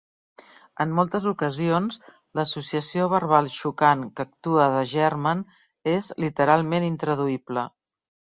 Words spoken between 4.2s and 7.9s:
actua de germen és literalment intraduïble.